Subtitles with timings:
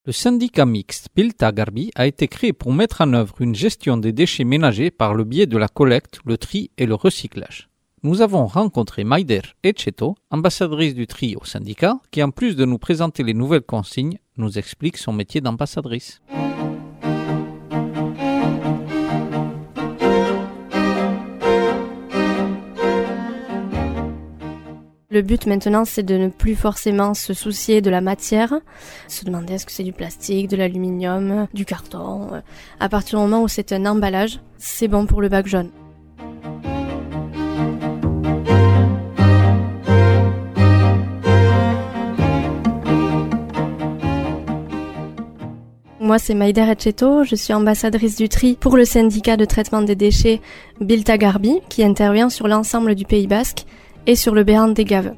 [0.04, 4.12] Le syndicat mixte Pilta Garbi a été créé pour mettre en œuvre une gestion des
[4.12, 7.70] déchets ménagers par le biais de la collecte, le tri et le recyclage.
[8.02, 12.78] Nous avons rencontré Maider Echeto, ambassadrice du tri au syndicat, qui en plus de nous
[12.78, 16.20] présenter les nouvelles consignes, nous explique son métier d'ambassadrice.
[25.12, 28.54] Le but maintenant, c'est de ne plus forcément se soucier de la matière,
[29.08, 32.28] se demander est-ce que c'est du plastique, de l'aluminium, du carton.
[32.78, 35.70] À partir du moment où c'est un emballage, c'est bon pour le bac jaune.
[45.98, 49.96] Moi, c'est Maïder Etcheto, je suis ambassadrice du tri pour le syndicat de traitement des
[49.96, 50.40] déchets
[50.80, 53.66] Bilta Garbi, qui intervient sur l'ensemble du Pays Basque
[54.06, 55.14] et sur le Béarn des Gaves.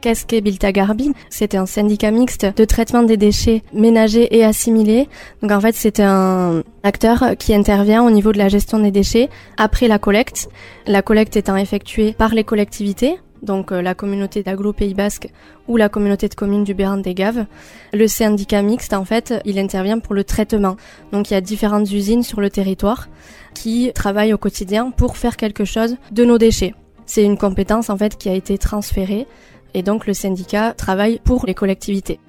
[0.00, 5.08] Qu'est-ce qu'est Biltagarbi C'est un syndicat mixte de traitement des déchets ménagers et assimilés.
[5.42, 9.28] Donc en fait, c'est un acteur qui intervient au niveau de la gestion des déchets
[9.56, 10.48] après la collecte.
[10.86, 15.28] La collecte étant effectuée par les collectivités, donc euh, la communauté d'Aglo Pays Basque
[15.66, 17.46] ou la communauté de communes du Béarn des Gaves.
[17.92, 20.76] Le syndicat mixte, en fait, il intervient pour le traitement.
[21.12, 23.08] Donc il y a différentes usines sur le territoire
[23.54, 26.74] qui travaillent au quotidien pour faire quelque chose de nos déchets.
[27.06, 29.26] C'est une compétence en fait qui a été transférée
[29.74, 32.20] et donc le syndicat travaille pour les collectivités.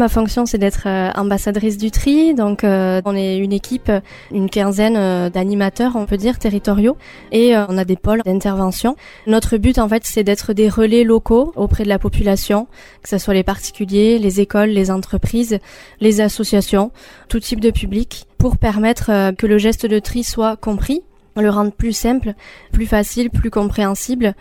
[0.00, 2.32] Ma fonction, c'est d'être euh, ambassadrice du tri.
[2.32, 3.92] Donc, euh, on est une équipe,
[4.32, 6.96] une quinzaine euh, d'animateurs, on peut dire, territoriaux,
[7.32, 8.96] et on a des pôles d'intervention.
[9.26, 12.66] Notre but, en fait, c'est d'être des relais locaux auprès de la population,
[13.02, 15.58] que ce soit les particuliers, les écoles, les entreprises,
[16.00, 16.92] les associations,
[17.28, 21.02] tout type de public, pour permettre que le geste de tri soit compris
[21.36, 22.34] le rendre plus simple,
[22.72, 24.34] plus facile, plus compréhensible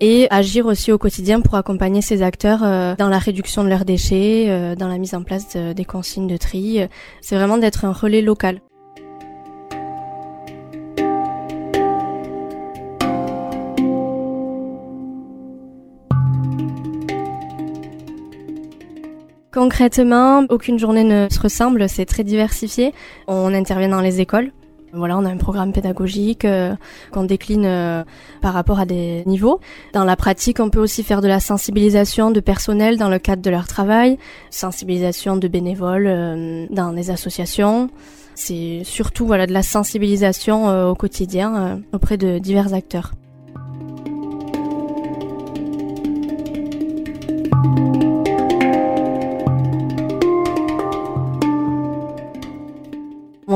[0.00, 3.84] et agir aussi au quotidien pour accompagner ces acteurs euh, dans la réduction de leurs
[3.84, 6.80] déchets, euh, dans la mise en place des consignes de tri.
[7.20, 8.60] C'est vraiment d'être un relais local.
[19.52, 22.94] Concrètement, aucune journée ne se ressemble, c'est très diversifié.
[23.28, 24.50] On intervient dans les écoles,
[24.92, 26.74] voilà, on a un programme pédagogique euh,
[27.12, 28.04] qu'on décline euh,
[28.42, 29.58] par rapport à des niveaux.
[29.94, 33.42] Dans la pratique, on peut aussi faire de la sensibilisation de personnel dans le cadre
[33.42, 34.18] de leur travail,
[34.50, 37.88] sensibilisation de bénévoles euh, dans les associations.
[38.34, 43.12] C'est surtout voilà de la sensibilisation au quotidien auprès de divers acteurs.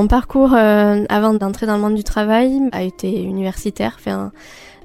[0.06, 3.96] Mon parcours euh, avant d'entrer dans le monde du travail a été universitaire.
[3.98, 4.30] Enfin,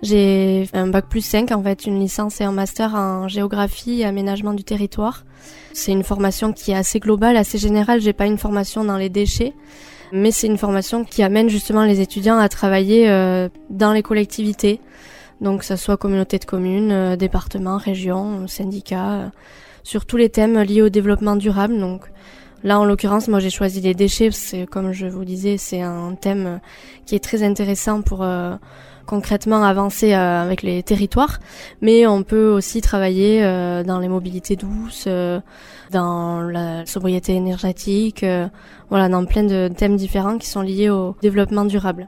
[0.01, 4.05] j'ai un bac plus 5 en fait, une licence et un master en géographie et
[4.05, 5.23] aménagement du territoire.
[5.73, 8.01] C'est une formation qui est assez globale, assez générale.
[8.01, 9.53] J'ai pas une formation dans les déchets,
[10.11, 14.79] mais c'est une formation qui amène justement les étudiants à travailler euh, dans les collectivités.
[15.39, 19.31] Donc que ce soit communauté de communes, euh, département, région, syndicat,
[19.83, 21.75] sur tous les thèmes liés au développement durable.
[22.63, 25.81] Là, en l'occurrence, moi, j'ai choisi les déchets parce que, comme je vous disais, c'est
[25.81, 26.59] un thème
[27.05, 28.55] qui est très intéressant pour euh,
[29.07, 31.39] concrètement avancer euh, avec les territoires.
[31.81, 35.07] Mais on peut aussi travailler euh, dans les mobilités douces,
[35.91, 38.23] dans la sobriété énergétique,
[38.89, 42.07] voilà, dans plein de thèmes différents qui sont liés au développement durable.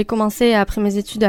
[0.00, 1.28] J'ai commencé après mes études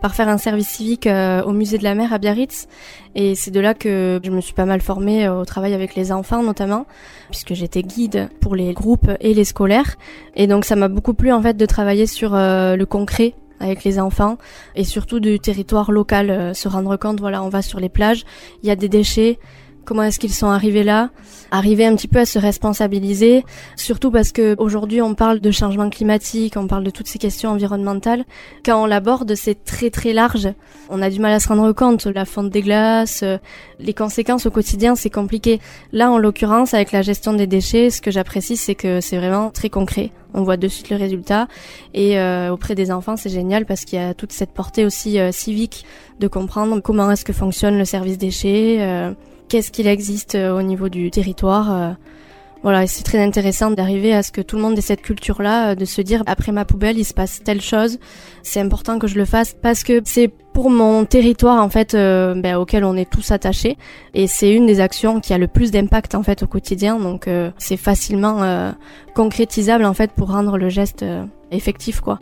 [0.00, 2.66] par faire un service civique euh, au musée de la mer à Biarritz.
[3.14, 5.94] Et c'est de là que je me suis pas mal formée euh, au travail avec
[5.94, 6.86] les enfants notamment
[7.28, 9.96] puisque j'étais guide pour les groupes et les scolaires.
[10.36, 13.84] Et donc ça m'a beaucoup plu en fait de travailler sur euh, le concret avec
[13.84, 14.38] les enfants
[14.74, 18.24] et surtout du territoire local se rendre compte voilà on va sur les plages
[18.62, 19.40] il y a des déchets
[19.88, 21.08] comment est-ce qu'ils sont arrivés là,
[21.50, 23.42] arriver un petit peu à se responsabiliser,
[23.74, 27.52] surtout parce que aujourd'hui on parle de changement climatique, on parle de toutes ces questions
[27.52, 28.26] environnementales.
[28.66, 30.48] Quand on l'aborde, c'est très très large.
[30.90, 33.38] On a du mal à se rendre compte, la fonte des glaces, euh,
[33.80, 35.58] les conséquences au quotidien, c'est compliqué.
[35.92, 39.48] Là, en l'occurrence, avec la gestion des déchets, ce que j'apprécie, c'est que c'est vraiment
[39.48, 40.10] très concret.
[40.34, 41.48] On voit de suite le résultat.
[41.94, 45.18] Et euh, auprès des enfants, c'est génial parce qu'il y a toute cette portée aussi
[45.18, 45.86] euh, civique
[46.20, 49.14] de comprendre comment est-ce que fonctionne le service déchets,
[49.48, 51.96] qu'est-ce qu'il existe au niveau du territoire.
[52.62, 55.76] Voilà, et c'est très intéressant d'arriver à ce que tout le monde ait cette culture-là,
[55.76, 57.98] de se dire après ma poubelle, il se passe telle chose.
[58.42, 62.34] C'est important que je le fasse parce que c'est pour mon territoire en fait euh,
[62.34, 63.78] ben, auquel on est tous attachés
[64.12, 66.98] et c'est une des actions qui a le plus d'impact en fait au quotidien.
[66.98, 68.72] Donc euh, c'est facilement euh,
[69.14, 71.04] concrétisable en fait pour rendre le geste
[71.52, 72.18] effectif quoi.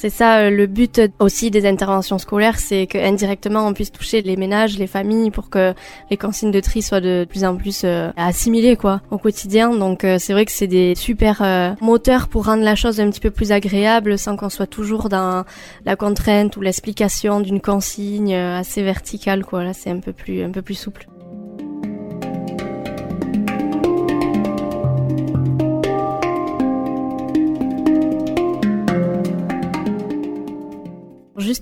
[0.00, 4.22] C'est ça euh, le but aussi des interventions scolaires, c'est que indirectement on puisse toucher
[4.22, 5.74] les ménages, les familles, pour que
[6.08, 9.74] les consignes de tri soient de plus en plus euh, assimilées quoi au quotidien.
[9.74, 11.42] Donc euh, c'est vrai que c'est des super
[11.80, 15.44] moteurs pour rendre la chose un petit peu plus agréable, sans qu'on soit toujours dans
[15.84, 19.64] la contrainte ou l'explication d'une consigne assez verticale quoi.
[19.64, 21.08] Là c'est un peu plus un peu plus souple.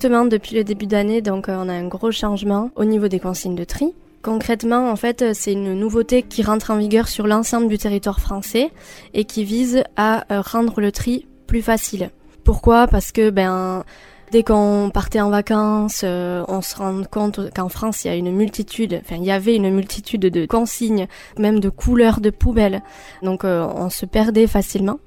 [0.06, 3.56] Depuis le début d'année, donc euh, on a un gros changement au niveau des consignes
[3.56, 3.92] de tri.
[4.22, 8.70] Concrètement, en fait, c'est une nouveauté qui rentre en vigueur sur l'ensemble du territoire français
[9.14, 12.10] et qui vise à euh, rendre le tri plus facile.
[12.44, 12.86] Pourquoi?
[12.86, 13.82] Parce que ben
[14.30, 18.14] dès qu'on partait en vacances, euh, on se rend compte qu'en France, il y a
[18.14, 22.84] une multitude, enfin, il y avait une multitude de consignes, même de couleurs de poubelles.
[23.22, 25.00] Donc, on se perdait facilement.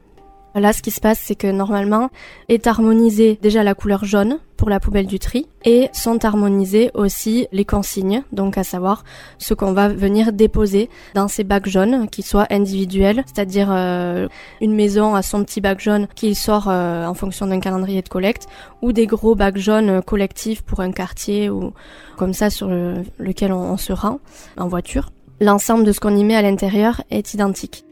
[0.55, 2.09] Là, ce qui se passe, c'est que normalement
[2.47, 7.47] est harmonisée déjà la couleur jaune pour la poubelle du tri et sont harmonisées aussi
[7.51, 9.05] les consignes, donc à savoir
[9.37, 14.27] ce qu'on va venir déposer dans ces bacs jaunes, qui soient individuels, c'est-à-dire euh,
[14.59, 18.09] une maison a son petit bac jaune qui sort euh, en fonction d'un calendrier de
[18.09, 18.47] collecte,
[18.81, 21.73] ou des gros bacs jaunes collectifs pour un quartier ou
[22.17, 24.19] comme ça sur lequel on se rend
[24.57, 25.11] en voiture.
[25.39, 27.85] L'ensemble de ce qu'on y met à l'intérieur est identique.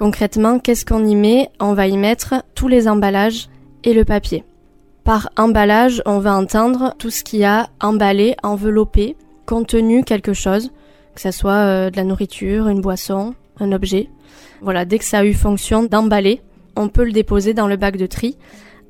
[0.00, 1.50] Concrètement, qu'est-ce qu'on y met?
[1.60, 3.50] On va y mettre tous les emballages
[3.84, 4.44] et le papier.
[5.04, 9.14] Par emballage, on va entendre tout ce qui a emballé, enveloppé,
[9.44, 10.70] contenu quelque chose,
[11.14, 14.08] que ce soit euh, de la nourriture, une boisson, un objet.
[14.62, 16.40] Voilà, dès que ça a eu fonction d'emballer,
[16.76, 18.38] on peut le déposer dans le bac de tri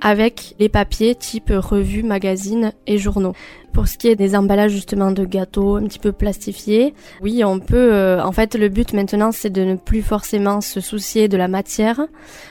[0.00, 3.34] avec les papiers type revues, magazines et journaux.
[3.72, 6.92] Pour ce qui est des emballages justement de gâteaux un petit peu plastifiés,
[7.22, 7.92] oui, on peut.
[7.92, 11.46] Euh, en fait, le but maintenant, c'est de ne plus forcément se soucier de la
[11.46, 12.00] matière,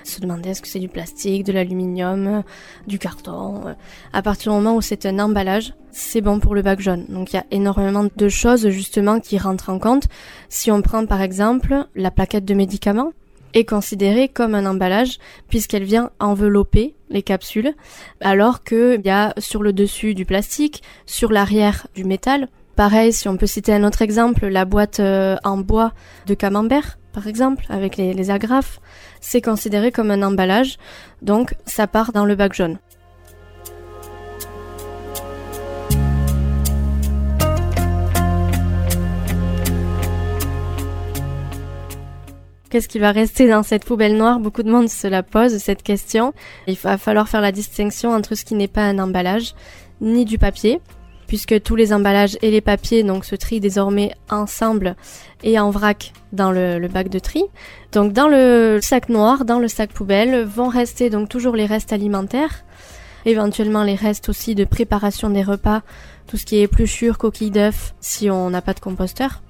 [0.06, 2.44] se demander est-ce que c'est du plastique, de l'aluminium,
[2.88, 3.76] du carton.
[4.14, 7.06] À partir du moment où c'est un emballage, c'est bon pour le bac jaune.
[7.10, 10.06] Donc il y a énormément de choses justement qui rentrent en compte.
[10.48, 13.12] Si on prend par exemple la plaquette de médicaments,
[13.54, 15.18] est considérée comme un emballage
[15.48, 17.74] puisqu'elle vient envelopper les capsules,
[18.22, 22.48] alors qu'il y a sur le dessus du plastique, sur l'arrière du métal.
[22.76, 25.92] Pareil, si on peut citer un autre exemple, la boîte euh, en bois
[26.28, 28.80] de camembert, par exemple, avec les, les agrafes,
[29.20, 30.78] c'est considéré comme un emballage,
[31.22, 32.78] donc ça part dans le bac jaune.
[42.70, 44.40] Qu'est-ce qui va rester dans cette poubelle noire?
[44.40, 46.34] Beaucoup de monde se la pose, cette question.
[46.68, 49.56] Il va falloir faire la distinction entre ce qui n'est pas un emballage,
[50.02, 50.80] ni du papier,
[51.26, 54.96] puisque tous les emballages et les papiers donc se trient désormais ensemble
[55.44, 57.44] et en vrac dans le, bac de tri.
[57.92, 61.92] Donc dans le sac noir, dans le sac poubelle, vont rester donc toujours les restes
[61.92, 62.64] alimentaires,
[63.26, 65.82] éventuellement les restes aussi de préparation des repas,
[66.28, 69.42] tout ce qui est épluchure, coquilles d'œufs, si on n'a pas de composteur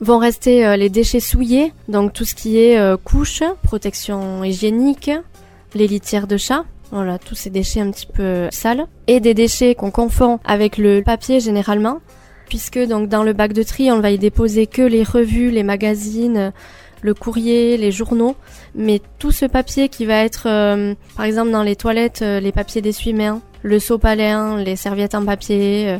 [0.00, 5.10] vont rester euh, les déchets souillés, donc tout ce qui est euh, couches, protection hygiénique,
[5.74, 9.74] les litières de chat, voilà, tous ces déchets un petit peu sales, et des déchets
[9.74, 12.00] qu'on confond avec le papier généralement,
[12.48, 15.62] puisque donc dans le bac de tri, on va y déposer que les revues, les
[15.62, 16.52] magazines,
[17.02, 18.36] le courrier, les journaux,
[18.74, 22.82] mais tout ce papier qui va être, euh, par exemple dans les toilettes, les papiers
[22.82, 25.98] d'essuie-mains, le sopalin, les serviettes en papier,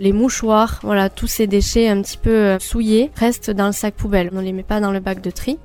[0.00, 3.94] les mouchoirs, voilà, tous ces déchets un petit peu euh, souillés restent dans le sac
[3.94, 4.30] poubelle.
[4.32, 5.58] On ne les met pas dans le bac de tri.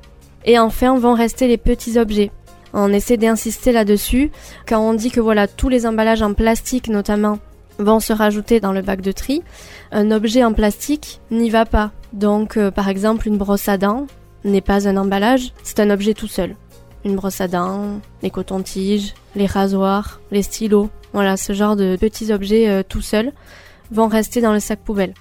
[0.46, 2.32] Et enfin vont rester les petits objets.
[2.74, 4.32] On essaie d'insister là-dessus
[4.68, 7.40] quand on dit que voilà tous les emballages en plastique notamment
[7.78, 9.44] vont se rajouter dans le bac de tri.
[9.92, 11.92] Un objet en plastique n'y va pas.
[12.12, 14.08] Donc euh, par exemple une brosse à dents
[14.44, 16.56] n'est pas un emballage, c'est un objet tout seul.
[17.06, 22.34] Une brosse à dents, les cotons-tiges, les rasoirs, les stylos, voilà ce genre de petits
[22.34, 23.32] objets euh, tout seuls
[23.92, 25.14] vont rester dans le sac poubelle.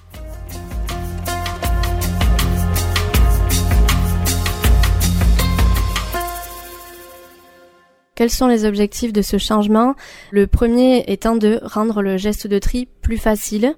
[8.15, 9.95] Quels sont les objectifs de ce changement?
[10.29, 13.73] Le premier étant de rendre le geste de tri plus facile,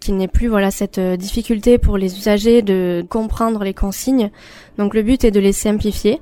[0.00, 4.30] qu'il n'y ait plus voilà cette euh, difficulté pour les usagers de comprendre les consignes.
[4.76, 6.20] Donc le but est de les simplifier.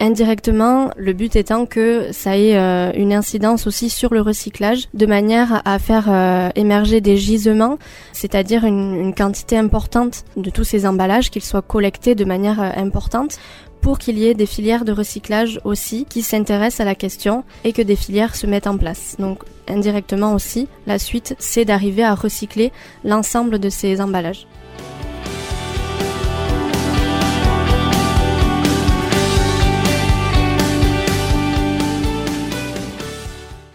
[0.00, 5.04] Indirectement, le but étant que ça ait euh, une incidence aussi sur le recyclage, de
[5.04, 7.78] manière à faire euh, émerger des gisements,
[8.12, 13.38] c'est-à-dire une, une, quantité importante de tous ces emballages, qu'ils soient collectés de manière importante
[13.80, 17.72] pour qu'il y ait des filières de recyclage aussi qui s'intéressent à la question et
[17.72, 19.16] que des filières se mettent en place.
[19.18, 22.72] Donc indirectement aussi, la suite, c'est d'arriver à recycler
[23.04, 24.46] l'ensemble de ces emballages.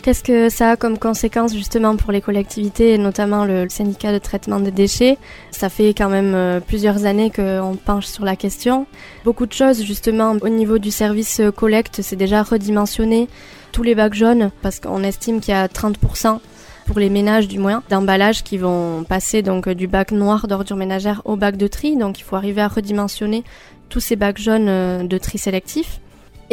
[0.03, 4.17] Qu'est-ce que ça a comme conséquence justement pour les collectivités et notamment le, syndicat de
[4.17, 5.17] traitement des déchets?
[5.51, 8.85] Ça fait quand même euh, plusieurs années qu'on penche sur la question.
[9.23, 13.29] Beaucoup de choses justement au niveau du service collecte, c'est déjà redimensionné.
[13.71, 16.39] Tous les bacs jaunes, parce qu'on estime qu'il y a 30%
[16.85, 21.21] pour les ménages du moins, d'emballages qui vont passer donc du bac noir d'ordures ménagères
[21.23, 21.95] au bac de tri.
[21.95, 23.45] Donc il faut arriver à redimensionner
[23.87, 26.01] tous ces bacs jaunes euh, de tri sélectif.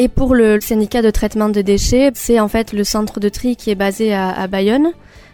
[0.03, 3.55] Et pour le syndicat de traitement de déchets, c'est en fait le centre de tri
[3.55, 4.93] qui est basé à, Bayonne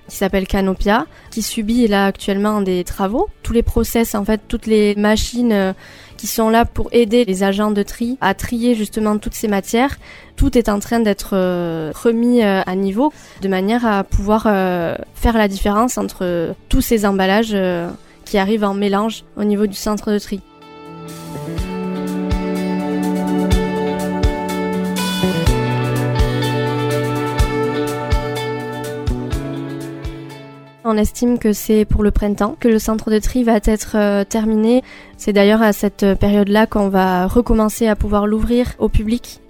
[0.09, 3.29] qui s'appelle Canopia, qui subit là actuellement des travaux.
[3.45, 5.73] Tous les process, en fait, toutes les machines euh,
[6.17, 9.99] qui sont là pour aider les agents de tri à trier justement toutes ces matières,
[10.35, 14.43] tout est en train d'être euh, remis euh, à niveau de manière à pouvoir
[15.15, 17.57] faire la différence entre tous ces emballages
[18.25, 20.41] qui arrivent en mélange au niveau du centre de tri.
[30.89, 34.23] On estime que c'est pour le printemps que le centre de tri va être euh,
[34.23, 34.85] terminé.
[35.17, 39.41] C'est d'ailleurs à cette période-là qu'on va recommencer à pouvoir l'ouvrir au public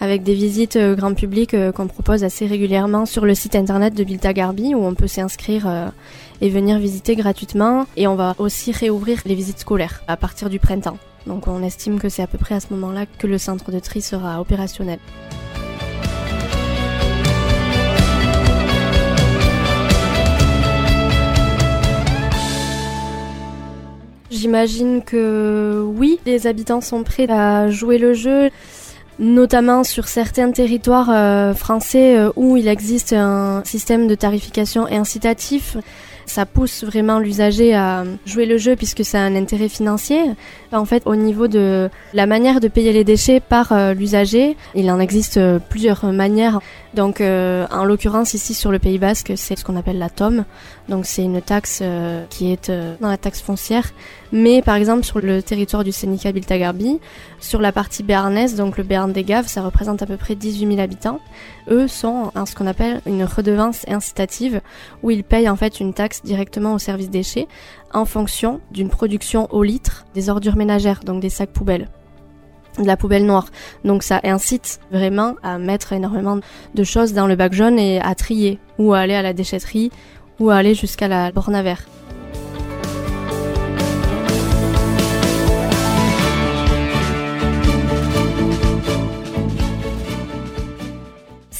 [0.00, 3.92] avec des visites euh, grand public euh, qu'on propose assez régulièrement sur le site internet
[3.92, 5.92] de Bilta Garbi où on peut s'inscrire
[6.40, 7.84] et venir visiter gratuitement.
[7.98, 10.96] Et on va aussi réouvrir les visites scolaires à partir du printemps.
[11.26, 13.80] Donc on estime que c'est à peu près à ce moment-là que le centre de
[13.80, 14.98] tri sera opérationnel.
[24.46, 28.50] J'imagine que oui, les habitants sont prêts à jouer le jeu,
[29.18, 35.76] notamment sur certains territoires euh, français euh, où il existe un système de tarification incitatif.
[36.26, 40.20] Ça pousse vraiment l'usager à jouer le jeu puisque ça a un intérêt financier.
[40.70, 44.88] En fait, au niveau de la manière de payer les déchets par euh, l'usager, il
[44.92, 46.60] en existe plusieurs manières.
[46.94, 50.44] Donc, en l'occurrence ici sur le Pays Basque, c'est ce qu'on appelle la TOM.
[50.88, 51.82] Donc, c'est une taxe
[52.30, 53.92] qui est dans la taxe foncière.
[54.32, 56.98] Mais par exemple sur le territoire du syndicat Biltagarbi,
[57.40, 60.66] sur la partie béarnaise, donc le Béarn des Gaves, ça représente à peu près 18
[60.66, 61.20] 000 habitants,
[61.70, 64.60] eux sont en ce qu'on appelle une redevance incitative,
[65.02, 67.46] où ils payent en fait une taxe directement au service déchets
[67.92, 71.88] en fonction d'une production au litre des ordures ménagères, donc des sacs poubelles.
[72.78, 73.46] De la poubelle noire.
[73.84, 76.40] Donc ça incite vraiment à mettre énormément
[76.74, 79.90] de choses dans le bac jaune et à trier, ou à aller à la déchetterie,
[80.38, 81.86] ou à aller jusqu'à la borne à verre.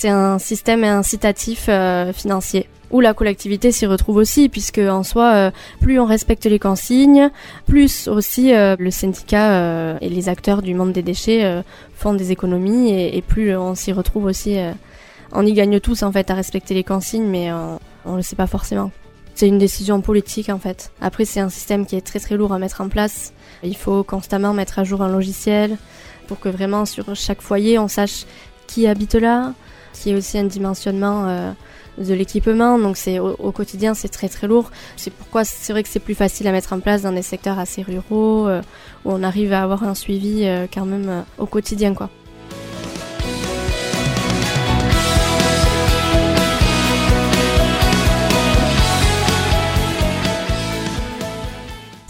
[0.06, 5.32] c'est un système incitatif euh, financier où la collectivité s'y retrouve aussi, puisque en soi,
[5.34, 7.30] euh, plus on respecte les consignes,
[7.66, 11.64] plus aussi euh, le syndicat et les acteurs du monde des déchets
[11.96, 14.58] font des économies, et, plus on s'y retrouve aussi.
[15.32, 17.50] on y gagne tous en fait à respecter les consignes, mais
[18.06, 18.90] on ne le sait pas forcément.
[19.34, 20.92] C'est une décision politique en fait.
[21.02, 23.34] Après, c'est un système qui est très très lourd à mettre en place.
[23.62, 25.76] Il faut constamment mettre à jour un logiciel
[26.26, 28.24] pour que vraiment sur chaque foyer on sache
[28.66, 29.52] qui habite là,
[29.92, 31.52] qui est aussi un dimensionnement euh,
[31.98, 32.78] de l'équipement.
[32.78, 34.70] Donc c'est au, quotidien c'est très très lourd.
[34.96, 37.58] C'est pourquoi c'est vrai que c'est plus facile à mettre en place dans des secteurs
[37.58, 38.62] assez ruraux euh,
[39.04, 42.08] où on arrive à avoir un suivi euh, quand même au quotidien quoi.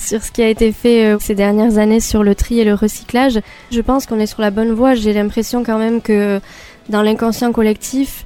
[0.06, 3.40] Sur ce qui a été fait ces dernières années sur le tri et le recyclage.
[3.70, 4.94] Je pense qu'on est sur la bonne voie.
[4.94, 6.40] J'ai l'impression quand même que
[6.88, 8.24] dans l'inconscient collectif,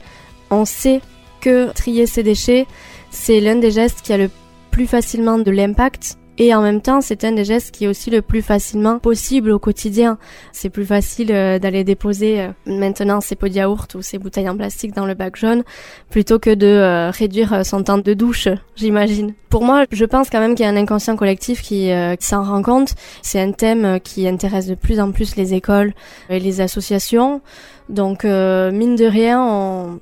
[0.50, 1.00] on sait
[1.40, 2.66] que trier ses déchets,
[3.10, 4.30] C'est l'un des gestes qui a le
[4.70, 8.10] plus facilement de l'impact et en même temps, c'est un des gestes qui est aussi
[8.10, 10.18] le plus facilement possible au quotidien.
[10.52, 14.48] C'est plus facile euh, d'aller déposer euh, maintenant ses pots de yaourt ou ses bouteilles
[14.48, 15.64] en plastique dans le bac jaune
[16.08, 19.34] plutôt que de euh, réduire son temps de douche, j'imagine.
[19.50, 22.44] Pour moi, je pense quand même qu'il y a un inconscient collectif qui, qui s'en
[22.44, 22.94] rend compte.
[23.20, 25.92] C'est un thème qui intéresse de plus en plus les écoles
[26.28, 27.40] et les associations.
[27.88, 29.98] Donc, mine de rien, on,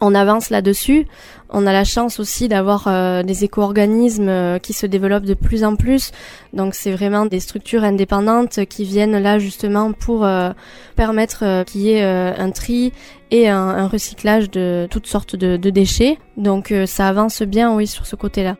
[0.00, 1.06] on avance là-dessus.
[1.50, 5.64] On a la chance aussi d'avoir euh, des éco-organismes euh, qui se développent de plus
[5.64, 6.12] en plus.
[6.52, 10.50] Donc c'est vraiment des structures indépendantes qui viennent là justement pour euh,
[10.94, 12.92] permettre qu'il y ait un tri
[13.30, 16.18] et un, recyclage de toutes sortes de déchets.
[16.36, 18.56] Donc ça avance bien oui sur ce côté-là.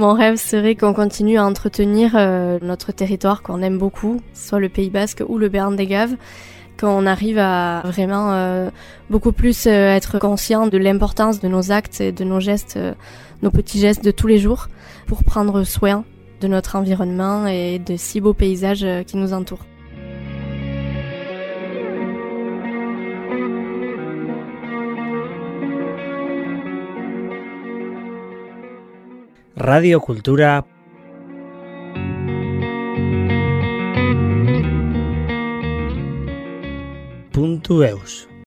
[0.00, 4.70] Mon rêve serait qu'on continue à entretenir euh, notre territoire qu'on aime beaucoup, soit le
[4.70, 6.16] Pays Basque ou le Béarn des Gaves,
[6.80, 8.70] qu'on arrive à vraiment euh,
[9.10, 12.78] beaucoup plus euh, être conscient de l'importance de nos actes et de nos gestes,
[13.42, 14.68] nos petits gestes de tous les jours,
[15.06, 16.02] pour prendre soin
[16.40, 19.66] de notre environnement et de si beaux paysages qui nous entourent.
[29.60, 30.64] Radio Cultura.